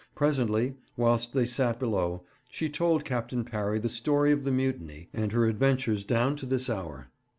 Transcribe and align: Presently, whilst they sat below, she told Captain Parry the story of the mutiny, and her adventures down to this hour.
Presently, 0.15 0.73
whilst 0.97 1.31
they 1.31 1.45
sat 1.45 1.77
below, 1.79 2.23
she 2.49 2.69
told 2.69 3.05
Captain 3.05 3.43
Parry 3.43 3.77
the 3.77 3.87
story 3.87 4.31
of 4.31 4.43
the 4.45 4.51
mutiny, 4.51 5.09
and 5.13 5.31
her 5.31 5.45
adventures 5.45 6.05
down 6.05 6.35
to 6.37 6.47
this 6.47 6.71
hour. 6.71 7.11